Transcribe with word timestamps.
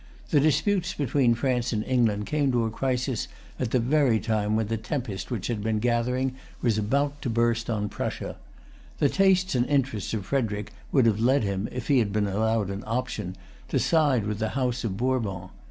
The 0.31 0.39
disputes 0.39 0.95
between 0.95 1.35
France 1.35 1.71
and 1.71 1.83
England 1.83 2.25
came 2.25 2.51
to 2.53 2.65
a 2.65 2.71
crisis 2.71 3.27
at 3.59 3.69
the 3.69 3.77
very 3.79 4.19
time 4.19 4.55
when 4.55 4.65
the 4.65 4.75
tempest 4.75 5.29
which 5.29 5.45
had 5.45 5.61
been 5.61 5.77
gathering 5.77 6.33
was 6.59 6.79
about 6.79 7.21
to 7.21 7.29
burst 7.29 7.69
on 7.69 7.87
Prussia. 7.87 8.35
The 8.97 9.09
tastes 9.09 9.53
and 9.53 9.63
interests 9.67 10.15
of 10.15 10.25
Frederic 10.25 10.71
would 10.91 11.05
have 11.05 11.19
led 11.19 11.43
him, 11.43 11.69
if 11.71 11.87
he 11.87 11.99
had 11.99 12.11
been 12.11 12.25
allowed 12.25 12.71
an 12.71 12.83
option, 12.87 13.35
to 13.69 13.77
side 13.77 14.25
with 14.25 14.39
the 14.39 14.49
House 14.57 14.83
of 14.83 14.97
Bourbon. 14.97 15.49